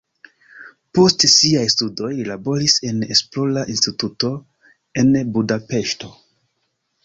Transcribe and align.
Post 0.99 1.25
siaj 1.33 1.65
studoj 1.73 2.09
li 2.21 2.25
laboris 2.31 2.79
en 2.91 3.05
esplora 3.17 3.67
instituto 3.77 4.35
en 5.03 5.15
Budapeŝto. 5.39 6.15